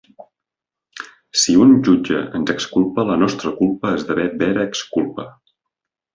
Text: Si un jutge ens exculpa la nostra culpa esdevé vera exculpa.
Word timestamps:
Si 1.41 1.53
un 1.65 1.75
jutge 1.87 2.21
ens 2.39 2.53
exculpa 2.55 3.05
la 3.11 3.19
nostra 3.25 3.53
culpa 3.61 3.93
esdevé 4.01 4.27
vera 4.43 4.67
exculpa. 4.73 5.29